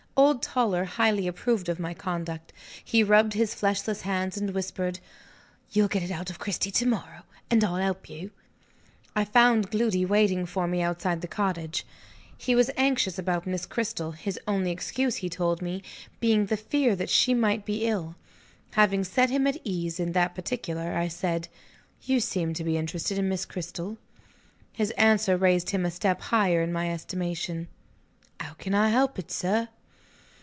Old 0.17 0.43
Toller 0.43 0.85
highly 0.85 1.25
approved 1.27 1.67
of 1.67 1.79
my 1.79 1.95
conduct. 1.95 2.53
He 2.83 3.01
rubbed 3.03 3.33
his 3.33 3.55
fleshless 3.55 4.01
hands, 4.01 4.37
and 4.37 4.53
whispered: 4.53 4.99
"You'll 5.71 5.87
get 5.87 6.03
it 6.03 6.11
out 6.11 6.29
of 6.29 6.37
Cristy 6.37 6.69
to 6.71 6.85
morrow, 6.85 7.23
and 7.49 7.63
I'll 7.63 7.77
help 7.77 8.07
you." 8.07 8.29
I 9.15 9.25
found 9.25 9.71
Gloody 9.71 10.05
waiting 10.05 10.45
for 10.45 10.67
me 10.67 10.79
outside 10.81 11.21
the 11.21 11.27
cottage. 11.27 11.87
He 12.37 12.53
was 12.53 12.69
anxious 12.77 13.17
about 13.17 13.47
Miss 13.47 13.65
Cristel; 13.65 14.11
his 14.11 14.37
only 14.47 14.69
excuse, 14.69 15.17
he 15.17 15.29
told 15.29 15.59
me, 15.61 15.81
being 16.19 16.45
the 16.45 16.57
fear 16.57 16.95
that 16.95 17.09
she 17.09 17.33
might 17.33 17.65
be 17.65 17.87
ill. 17.87 18.15
Having 18.71 19.05
set 19.05 19.31
him 19.31 19.47
at 19.47 19.57
ease, 19.63 19.99
in 19.99 20.11
that 20.11 20.35
particular, 20.35 20.93
I 20.95 21.07
said: 21.07 21.47
"You 22.03 22.19
seem 22.19 22.53
to 22.55 22.63
be 22.63 22.77
interested 22.77 23.17
in 23.17 23.27
Miss 23.27 23.43
Cristel." 23.45 23.97
His 24.71 24.91
answer 24.91 25.35
raised 25.35 25.71
him 25.71 25.83
a 25.83 25.89
step 25.89 26.21
higher 26.21 26.61
in 26.61 26.71
my 26.71 26.91
estimation. 26.91 27.69
"How 28.39 28.53
can 28.53 28.75
I 28.75 28.89
help 28.89 29.17
it, 29.17 29.31
sir?" 29.31 29.69